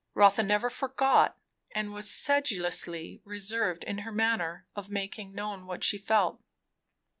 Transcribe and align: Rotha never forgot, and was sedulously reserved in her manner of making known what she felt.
Rotha 0.15 0.41
never 0.41 0.71
forgot, 0.71 1.37
and 1.75 1.93
was 1.93 2.09
sedulously 2.09 3.21
reserved 3.23 3.83
in 3.83 3.99
her 3.99 4.11
manner 4.11 4.65
of 4.75 4.89
making 4.89 5.35
known 5.35 5.67
what 5.67 5.83
she 5.83 5.99
felt. 5.99 6.41